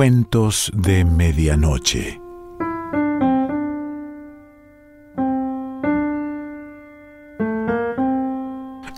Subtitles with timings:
[0.00, 2.18] Cuentos de Medianoche.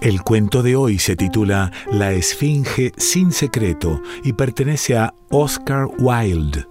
[0.01, 6.69] El cuento de hoy se titula La Esfinge sin secreto y pertenece a Oscar Wilde.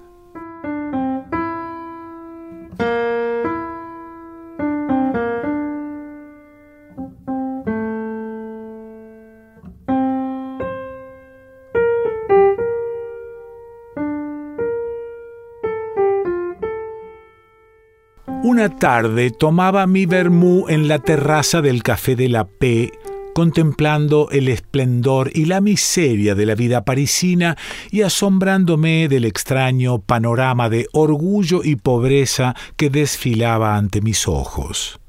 [18.52, 22.92] Una tarde tomaba mi vermú en la terraza del Café de la P,
[23.34, 27.58] contemplando el esplendor y la miseria de la vida parisina
[27.92, 35.00] y asombrándome del extraño panorama de orgullo y pobreza que desfilaba ante mis ojos.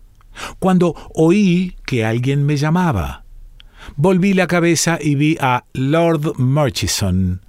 [0.61, 3.25] Cuando oí que alguien me llamaba,
[3.97, 7.41] volví la cabeza y vi a Lord Murchison,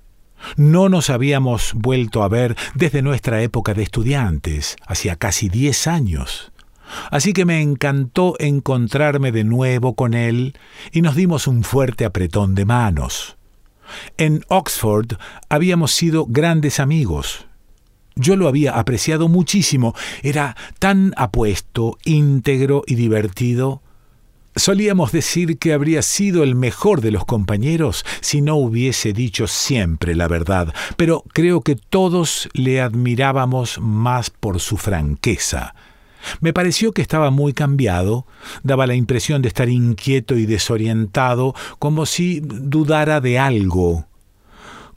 [0.55, 6.51] no nos habíamos vuelto a ver desde nuestra época de estudiantes, hacía casi diez años.
[7.11, 10.55] Así que me encantó encontrarme de nuevo con él
[10.91, 13.37] y nos dimos un fuerte apretón de manos.
[14.17, 15.17] En Oxford
[15.49, 17.47] habíamos sido grandes amigos.
[18.15, 23.81] Yo lo había apreciado muchísimo, era tan apuesto, íntegro y divertido
[24.55, 30.15] Solíamos decir que habría sido el mejor de los compañeros si no hubiese dicho siempre
[30.15, 35.73] la verdad, pero creo que todos le admirábamos más por su franqueza.
[36.39, 38.25] Me pareció que estaba muy cambiado,
[38.61, 44.05] daba la impresión de estar inquieto y desorientado, como si dudara de algo.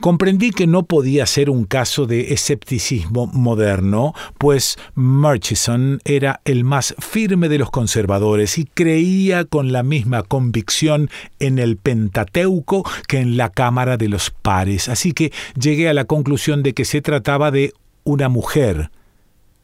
[0.01, 6.95] Comprendí que no podía ser un caso de escepticismo moderno, pues Murchison era el más
[6.99, 13.37] firme de los conservadores y creía con la misma convicción en el Pentateuco que en
[13.37, 17.51] la Cámara de los Pares, así que llegué a la conclusión de que se trataba
[17.51, 17.73] de
[18.05, 18.91] una mujer,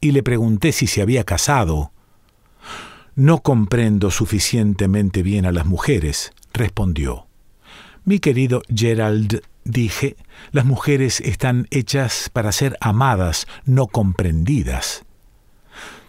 [0.01, 1.93] y le pregunté si se había casado.
[3.15, 7.27] No comprendo suficientemente bien a las mujeres, respondió.
[8.05, 10.17] Mi querido Gerald dije,
[10.51, 15.05] las mujeres están hechas para ser amadas, no comprendidas.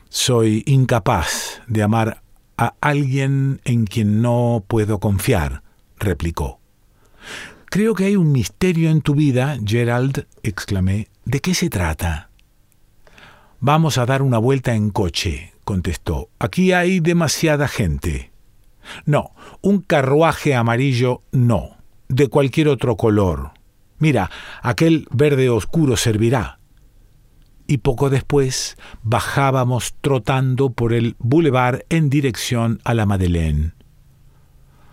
[0.10, 2.22] Soy incapaz de amar
[2.58, 5.64] a alguien en quien no puedo confiar,
[5.98, 6.60] replicó.
[7.66, 11.08] Creo que hay un misterio en tu vida, Gerald, exclamé.
[11.26, 12.30] ¿De qué se trata?
[13.60, 16.30] Vamos a dar una vuelta en coche, contestó.
[16.38, 18.32] Aquí hay demasiada gente.
[19.06, 19.32] No,
[19.62, 21.73] un carruaje amarillo no
[22.10, 23.52] de cualquier otro color.
[24.00, 24.30] Mira,
[24.62, 26.60] aquel verde oscuro servirá.
[27.68, 33.74] Y poco después bajábamos trotando por el boulevard en dirección a la Madeleine.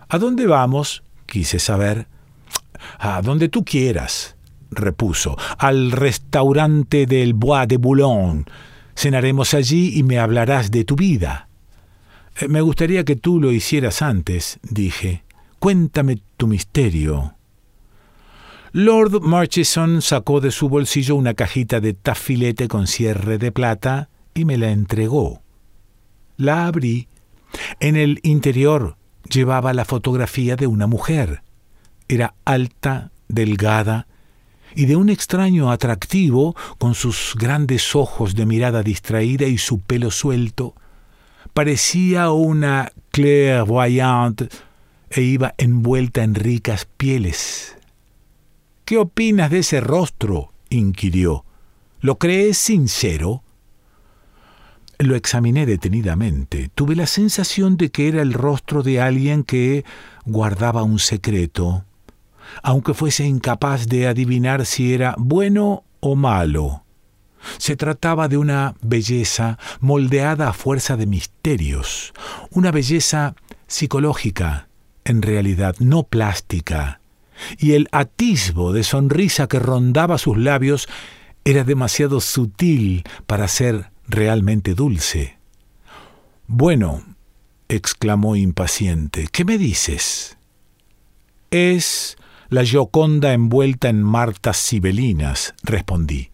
[0.07, 1.03] ¿A dónde vamos?
[1.25, 2.07] quise saber.
[2.99, 4.35] A donde tú quieras,
[4.69, 8.45] repuso, al restaurante del Bois de Boulogne.
[8.95, 11.47] Cenaremos allí y me hablarás de tu vida.
[12.39, 15.23] Eh, me gustaría que tú lo hicieras antes, dije.
[15.59, 17.35] Cuéntame tu misterio.
[18.71, 24.45] Lord Murchison sacó de su bolsillo una cajita de tafilete con cierre de plata y
[24.45, 25.43] me la entregó.
[26.37, 27.09] La abrí.
[27.79, 28.97] En el interior
[29.29, 31.43] llevaba la fotografía de una mujer.
[32.07, 34.07] Era alta, delgada
[34.73, 40.09] y de un extraño atractivo con sus grandes ojos de mirada distraída y su pelo
[40.09, 40.73] suelto.
[41.53, 44.49] Parecía una clairvoyante
[45.11, 47.75] e iba envuelta en ricas pieles.
[48.85, 50.53] ¿Qué opinas de ese rostro?
[50.69, 51.45] inquirió.
[51.99, 53.43] ¿Lo crees sincero?
[54.97, 56.69] Lo examiné detenidamente.
[56.73, 59.83] Tuve la sensación de que era el rostro de alguien que
[60.25, 61.85] guardaba un secreto,
[62.63, 66.83] aunque fuese incapaz de adivinar si era bueno o malo.
[67.57, 72.13] Se trataba de una belleza moldeada a fuerza de misterios,
[72.51, 73.35] una belleza
[73.67, 74.67] psicológica,
[75.05, 77.01] en realidad no plástica,
[77.57, 80.87] y el atisbo de sonrisa que rondaba sus labios
[81.43, 85.37] era demasiado sutil para ser realmente dulce.
[86.47, 87.03] Bueno,
[87.69, 90.37] exclamó impaciente, ¿qué me dices?
[91.49, 92.17] Es
[92.49, 96.31] la Gioconda envuelta en martas sibelinas, respondí.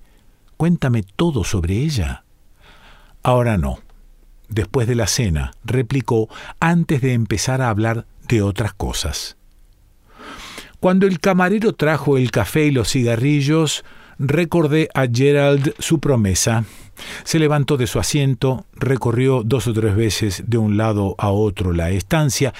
[0.57, 2.23] Cuéntame todo sobre ella.
[3.21, 3.79] Ahora no.
[4.49, 6.29] Después de la cena, replicó
[6.59, 9.37] antes de empezar a hablar de otras cosas.
[10.79, 13.83] Cuando el camarero trajo el café y los cigarrillos,
[14.19, 16.65] recordé a Gerald su promesa.
[17.23, 21.73] Se levantó de su asiento, recorrió dos o tres veces de un lado a otro
[21.73, 22.53] la estancia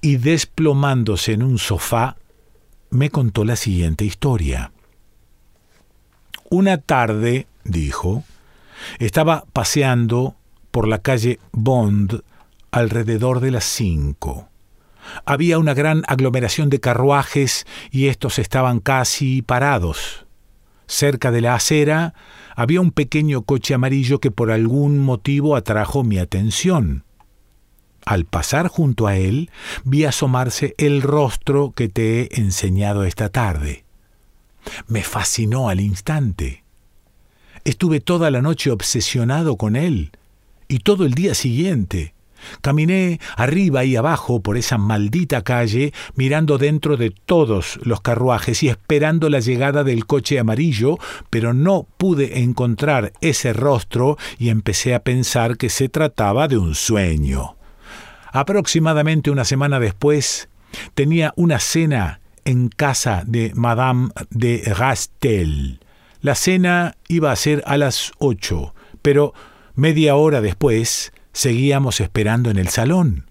[0.00, 2.16] y desplomándose en un sofá,
[2.90, 4.72] me contó la siguiente historia.
[6.50, 8.24] Una tarde, dijo,
[8.98, 10.36] estaba paseando
[10.70, 12.22] por la calle Bond
[12.70, 14.48] alrededor de las cinco.
[15.24, 20.26] Había una gran aglomeración de carruajes y estos estaban casi parados.
[20.86, 22.14] Cerca de la acera
[22.56, 27.04] había un pequeño coche amarillo que por algún motivo atrajo mi atención.
[28.04, 29.50] Al pasar junto a él,
[29.84, 33.84] vi asomarse el rostro que te he enseñado esta tarde.
[34.88, 36.64] Me fascinó al instante.
[37.64, 40.12] Estuve toda la noche obsesionado con él,
[40.68, 42.13] y todo el día siguiente.
[42.60, 48.68] Caminé arriba y abajo por esa maldita calle, mirando dentro de todos los carruajes y
[48.68, 50.98] esperando la llegada del coche amarillo,
[51.30, 56.74] pero no pude encontrar ese rostro y empecé a pensar que se trataba de un
[56.74, 57.56] sueño.
[58.32, 60.48] Aproximadamente una semana después,
[60.94, 65.80] tenía una cena en casa de Madame de Rastel.
[66.20, 69.34] La cena iba a ser a las ocho, pero
[69.74, 73.26] media hora después Seguíamos esperando en el salón.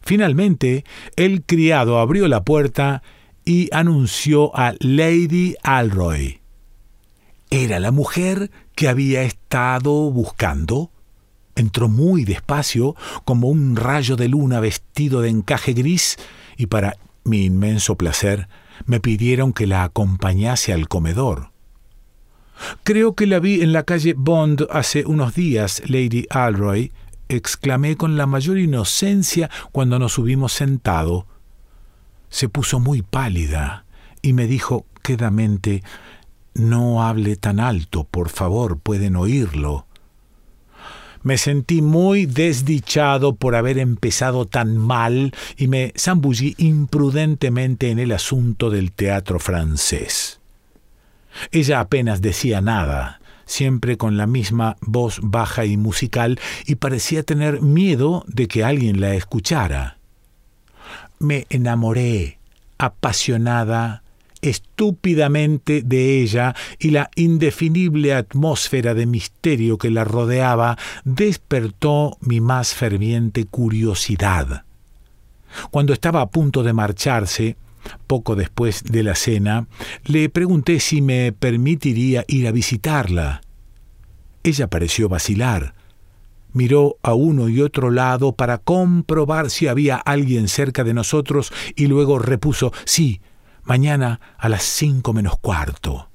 [0.00, 0.84] Finalmente,
[1.16, 3.02] el criado abrió la puerta
[3.44, 6.40] y anunció a Lady Alroy.
[7.50, 10.92] Era la mujer que había estado buscando.
[11.56, 12.94] Entró muy despacio,
[13.24, 16.16] como un rayo de luna vestido de encaje gris,
[16.56, 18.48] y para mi inmenso placer
[18.86, 21.50] me pidieron que la acompañase al comedor.
[22.84, 26.92] Creo que la vi en la calle Bond hace unos días, Lady Alroy,
[27.30, 31.26] exclamé con la mayor inocencia cuando nos hubimos sentado.
[32.28, 33.84] Se puso muy pálida
[34.20, 35.82] y me dijo quedamente
[36.54, 39.86] No hable tan alto, por favor, pueden oírlo.
[41.22, 48.12] Me sentí muy desdichado por haber empezado tan mal y me zambullí imprudentemente en el
[48.12, 50.40] asunto del teatro francés.
[51.52, 53.19] Ella apenas decía nada,
[53.50, 59.00] siempre con la misma voz baja y musical, y parecía tener miedo de que alguien
[59.00, 59.98] la escuchara.
[61.18, 62.38] Me enamoré,
[62.78, 64.02] apasionada,
[64.42, 72.74] estúpidamente de ella y la indefinible atmósfera de misterio que la rodeaba despertó mi más
[72.74, 74.64] ferviente curiosidad.
[75.70, 77.56] Cuando estaba a punto de marcharse,
[78.06, 79.66] poco después de la cena,
[80.04, 83.40] le pregunté si me permitiría ir a visitarla.
[84.42, 85.74] Ella pareció vacilar.
[86.52, 91.86] Miró a uno y otro lado para comprobar si había alguien cerca de nosotros y
[91.86, 93.20] luego repuso Sí,
[93.62, 96.08] mañana a las cinco menos cuarto.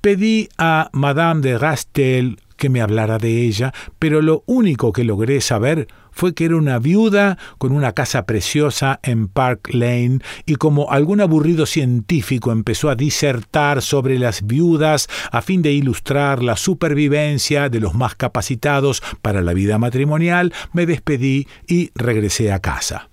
[0.00, 5.40] Pedí a Madame de Rastel que me hablara de ella, pero lo único que logré
[5.40, 10.90] saber fue que era una viuda con una casa preciosa en Park Lane y como
[10.90, 17.68] algún aburrido científico empezó a disertar sobre las viudas a fin de ilustrar la supervivencia
[17.68, 23.08] de los más capacitados para la vida matrimonial, me despedí y regresé a casa.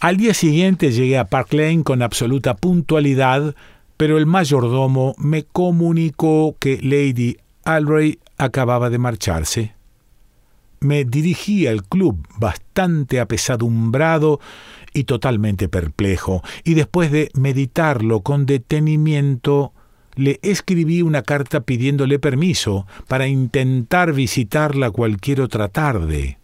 [0.00, 3.54] Al día siguiente llegué a Park Lane con absoluta puntualidad,
[3.96, 9.74] pero el mayordomo me comunicó que Lady Alroy acababa de marcharse.
[10.80, 14.40] Me dirigí al club bastante apesadumbrado
[14.92, 19.72] y totalmente perplejo, y después de meditarlo con detenimiento,
[20.14, 26.38] le escribí una carta pidiéndole permiso para intentar visitarla cualquier otra tarde.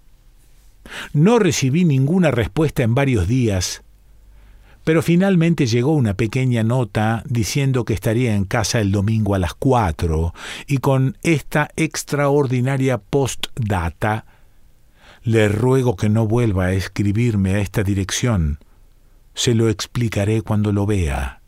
[1.13, 3.83] No recibí ninguna respuesta en varios días,
[4.89, 9.53] pero finalmente llegó una pequeña nota diciendo que estaría en casa el domingo a las
[9.53, 10.33] cuatro,
[10.67, 14.25] y con esta extraordinaria postdata,
[15.25, 18.61] le ruego que no vuelva a escribirme a esta dirección.
[19.35, 21.43] Se lo explicaré cuando lo vea.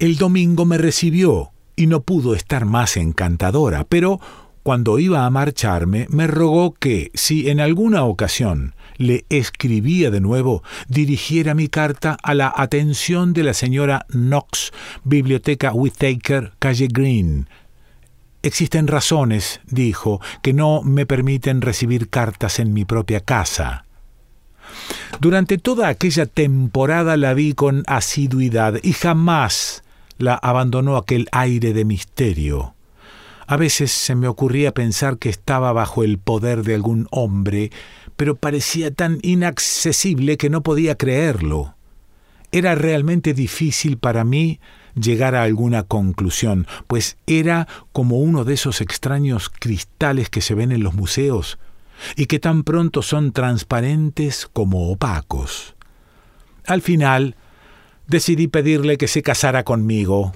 [0.00, 4.18] El domingo me recibió y no pudo estar más encantadora, pero
[4.64, 10.62] cuando iba a marcharme me rogó que, si en alguna ocasión le escribía de nuevo,
[10.88, 14.72] dirigiera mi carta a la atención de la señora Knox,
[15.04, 17.48] Biblioteca Whittaker, calle Green.
[18.42, 23.84] Existen razones, dijo, que no me permiten recibir cartas en mi propia casa.
[25.20, 29.82] Durante toda aquella temporada la vi con asiduidad y jamás
[30.18, 32.74] la abandonó aquel aire de misterio.
[33.46, 37.70] A veces se me ocurría pensar que estaba bajo el poder de algún hombre,
[38.16, 41.74] pero parecía tan inaccesible que no podía creerlo.
[42.52, 44.60] Era realmente difícil para mí
[44.94, 50.72] llegar a alguna conclusión, pues era como uno de esos extraños cristales que se ven
[50.72, 51.58] en los museos
[52.16, 55.74] y que tan pronto son transparentes como opacos.
[56.66, 57.36] Al final,
[58.06, 60.32] decidí pedirle que se casara conmigo,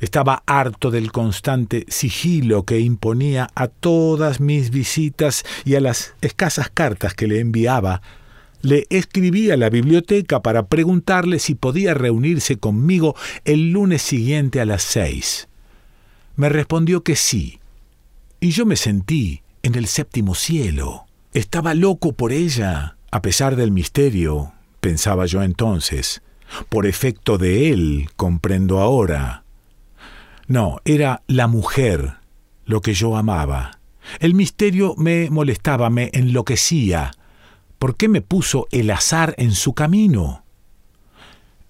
[0.00, 6.70] Estaba harto del constante sigilo que imponía a todas mis visitas y a las escasas
[6.70, 8.00] cartas que le enviaba.
[8.62, 14.64] Le escribí a la biblioteca para preguntarle si podía reunirse conmigo el lunes siguiente a
[14.64, 15.48] las seis.
[16.36, 17.58] Me respondió que sí,
[18.40, 21.06] y yo me sentí en el séptimo cielo.
[21.32, 26.22] Estaba loco por ella, a pesar del misterio, pensaba yo entonces.
[26.68, 29.44] Por efecto de él, comprendo ahora.
[30.48, 32.14] No, era la mujer
[32.64, 33.80] lo que yo amaba.
[34.18, 37.12] El misterio me molestaba, me enloquecía.
[37.78, 40.44] ¿Por qué me puso el azar en su camino?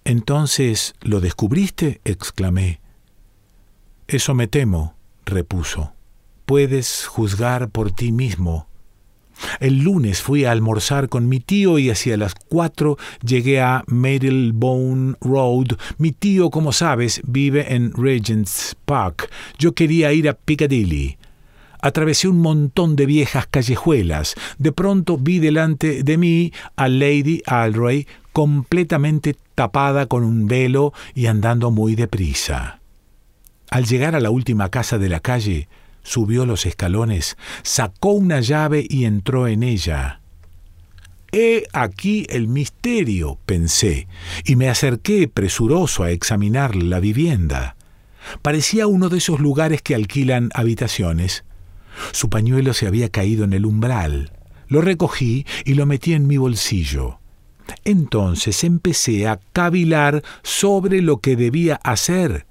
[0.05, 1.99] Entonces, ¿lo descubriste?
[2.05, 2.79] exclamé.
[4.07, 4.95] Eso me temo,
[5.25, 5.91] repuso.
[6.45, 8.68] Puedes juzgar por ti mismo.
[9.59, 15.15] El lunes fui a almorzar con mi tío y hacia las cuatro llegué a Marylebone
[15.21, 15.77] Road.
[15.97, 19.29] Mi tío, como sabes, vive en Regent's Park.
[19.57, 21.17] Yo quería ir a Piccadilly.
[21.81, 24.35] Atravesé un montón de viejas callejuelas.
[24.57, 31.27] De pronto vi delante de mí a Lady Alroy completamente tapada con un velo y
[31.27, 32.79] andando muy deprisa.
[33.69, 35.67] Al llegar a la última casa de la calle,
[36.03, 40.21] subió los escalones, sacó una llave y entró en ella.
[41.31, 44.07] He aquí el misterio, pensé,
[44.45, 47.75] y me acerqué presuroso a examinar la vivienda.
[48.41, 51.43] Parecía uno de esos lugares que alquilan habitaciones.
[52.11, 54.31] Su pañuelo se había caído en el umbral.
[54.67, 57.19] Lo recogí y lo metí en mi bolsillo.
[57.85, 62.47] Entonces empecé a cavilar sobre lo que debía hacer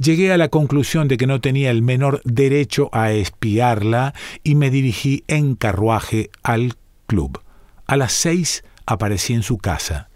[0.00, 4.70] llegué a la conclusión de que no tenía el menor derecho a espiarla y me
[4.70, 6.74] dirigí en carruaje al
[7.06, 7.40] club.
[7.86, 10.08] A las seis aparecí en su casa.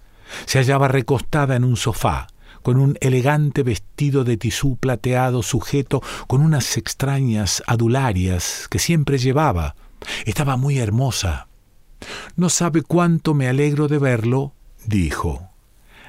[0.46, 2.28] Se hallaba recostada en un sofá,
[2.62, 9.74] con un elegante vestido de tisú plateado sujeto con unas extrañas adularias que siempre llevaba.
[10.24, 11.48] Estaba muy hermosa.
[12.36, 14.54] No sabe cuánto me alegro de verlo,
[14.86, 15.48] dijo.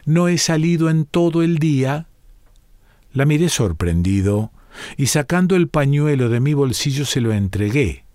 [0.06, 2.08] No he salido en todo el día
[3.14, 4.52] la miré sorprendido
[4.98, 8.06] y sacando el pañuelo de mi bolsillo se lo entregué.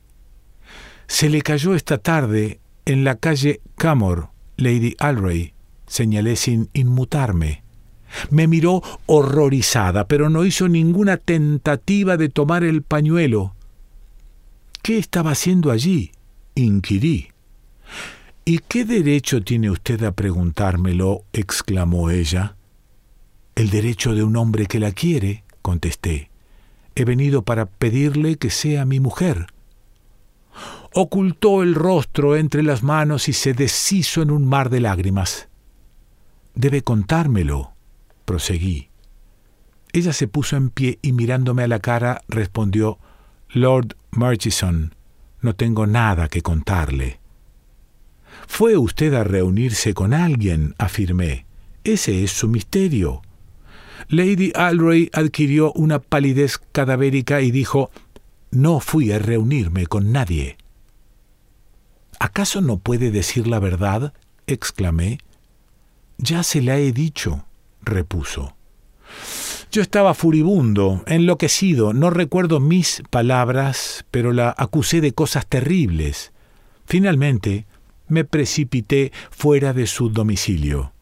[1.07, 5.55] Se le cayó esta tarde en la calle Camor, Lady Alray,
[5.87, 7.63] señalé sin inmutarme.
[8.31, 13.55] Me miró horrorizada, pero no hizo ninguna tentativa de tomar el pañuelo.
[14.83, 16.13] ¿Qué estaba haciendo allí?
[16.55, 17.29] inquirí.
[18.45, 21.25] ¿Y qué derecho tiene usted a preguntármelo?
[21.33, 22.57] exclamó ella.
[23.57, 26.31] El derecho de un hombre que la quiere, contesté.
[26.95, 29.47] He venido para pedirle que sea mi mujer.
[30.93, 35.49] Ocultó el rostro entre las manos y se deshizo en un mar de lágrimas.
[36.55, 37.73] Debe contármelo,
[38.27, 38.91] proseguí.
[39.95, 42.99] Ella se puso en pie y mirándome a la cara respondió
[43.49, 44.95] Lord Murchison,
[45.41, 47.21] no tengo nada que contarle.
[48.47, 51.47] Fue usted a reunirse con alguien, afirmé.
[51.85, 53.23] Ese es su misterio.
[54.09, 57.91] Lady Alroy adquirió una palidez cadavérica y dijo
[58.51, 60.57] No fui a reunirme con nadie.
[62.19, 64.15] ¿Acaso no puede decir la verdad?
[64.47, 65.19] exclamé.
[66.19, 67.45] Ya se la he dicho,
[67.83, 68.57] repuso.
[69.71, 76.33] Yo estaba furibundo, enloquecido, no recuerdo mis palabras, pero la acusé de cosas terribles.
[76.87, 77.67] Finalmente,
[78.09, 80.93] me precipité fuera de su domicilio.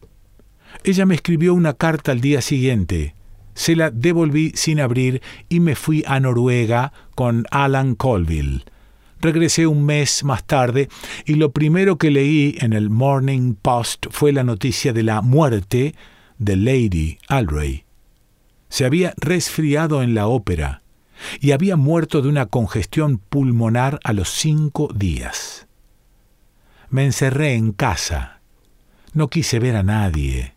[0.87, 3.15] Ella me escribió una carta al día siguiente.
[3.55, 8.65] Se la devolví sin abrir y me fui a Noruega con Alan Colville.
[9.19, 10.87] Regresé un mes más tarde
[11.25, 15.95] y lo primero que leí en el Morning Post fue la noticia de la muerte
[16.37, 17.83] de Lady Alray.
[18.69, 20.83] Se había resfriado en la ópera
[21.39, 25.65] y había muerto de una congestión pulmonar a los cinco días.
[26.91, 28.41] Me encerré en casa.
[29.13, 30.54] No quise ver a nadie.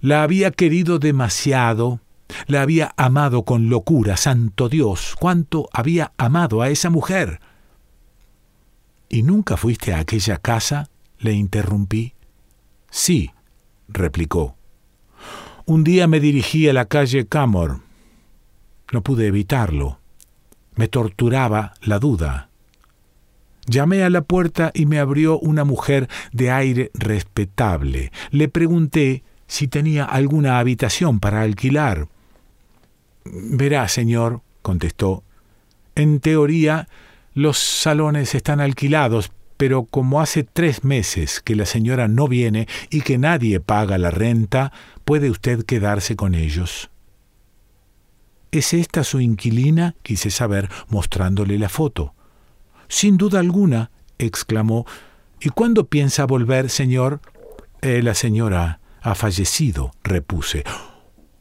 [0.00, 2.00] La había querido demasiado,
[2.46, 7.40] la había amado con locura, santo Dios, cuánto había amado a esa mujer.
[9.08, 10.88] ¿Y nunca fuiste a aquella casa?
[11.18, 12.14] le interrumpí.
[12.90, 13.30] Sí,
[13.88, 14.56] replicó.
[15.64, 17.80] Un día me dirigí a la calle Camor.
[18.90, 20.00] No pude evitarlo.
[20.74, 22.48] Me torturaba la duda.
[23.66, 28.10] Llamé a la puerta y me abrió una mujer de aire respetable.
[28.30, 32.08] Le pregunté si tenía alguna habitación para alquilar.
[33.26, 35.24] Verá, señor, contestó,
[35.94, 36.88] en teoría
[37.34, 43.02] los salones están alquilados, pero como hace tres meses que la señora no viene y
[43.02, 44.72] que nadie paga la renta,
[45.04, 46.88] puede usted quedarse con ellos.
[48.52, 49.96] ¿Es esta su inquilina?
[50.02, 52.14] quise saber, mostrándole la foto.
[52.88, 54.86] Sin duda alguna, exclamó.
[55.42, 57.20] ¿Y cuándo piensa volver, señor?
[57.82, 60.64] Eh, la señora ha fallecido, repuse.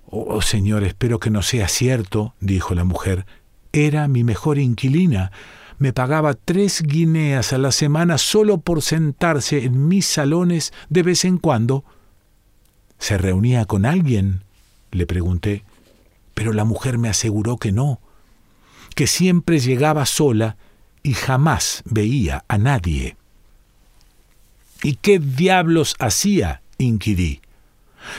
[0.07, 3.25] Oh, señor, espero que no sea cierto, dijo la mujer.
[3.71, 5.31] Era mi mejor inquilina.
[5.77, 11.23] Me pagaba tres guineas a la semana solo por sentarse en mis salones de vez
[11.23, 11.85] en cuando.
[12.99, 14.43] ¿Se reunía con alguien?
[14.91, 15.63] le pregunté.
[16.33, 17.99] Pero la mujer me aseguró que no,
[18.95, 20.57] que siempre llegaba sola
[21.03, 23.15] y jamás veía a nadie.
[24.83, 26.61] ¿Y qué diablos hacía?
[26.77, 27.40] inquirí.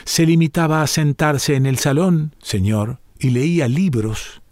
[0.05, 4.43] Se limitaba a sentarse en el salón, señor, y leía libros.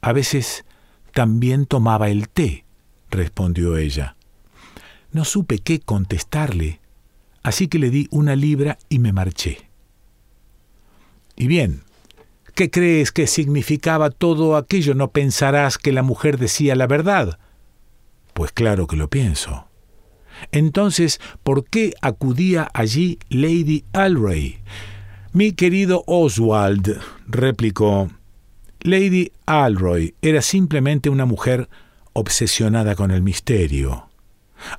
[0.00, 0.64] A veces
[1.12, 2.64] también tomaba el té,
[3.10, 4.16] respondió ella.
[5.12, 6.80] No supe qué contestarle,
[7.42, 9.70] así que le di una libra y me marché.
[11.36, 11.82] Y bien,
[12.54, 14.94] ¿qué crees que significaba todo aquello?
[14.94, 17.38] No pensarás que la mujer decía la verdad.
[18.32, 19.65] Pues claro que lo pienso.
[20.52, 24.58] Entonces, ¿por qué acudía allí Lady Alray?
[25.32, 28.08] Mi querido Oswald, replicó,
[28.80, 31.68] Lady Alroy era simplemente una mujer
[32.12, 34.08] obsesionada con el misterio.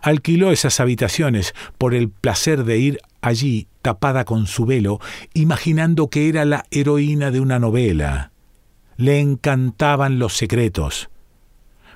[0.01, 4.99] Alquiló esas habitaciones por el placer de ir allí tapada con su velo,
[5.33, 8.31] imaginando que era la heroína de una novela.
[8.95, 11.09] Le encantaban los secretos,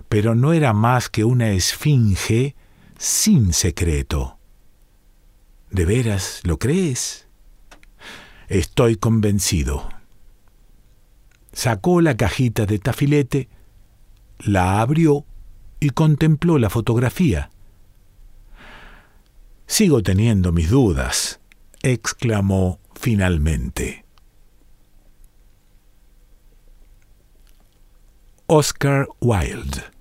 [0.08, 2.56] pero no era más que una esfinge
[3.02, 4.38] sin secreto.
[5.72, 7.28] ¿De veras lo crees?
[8.48, 9.90] Estoy convencido.
[11.52, 13.50] Sacó la cajita de tafilete,
[14.38, 15.26] la abrió
[15.80, 17.50] y contempló la fotografía.
[19.66, 21.40] Sigo teniendo mis dudas,
[21.82, 24.06] exclamó finalmente.
[28.46, 30.01] Oscar Wilde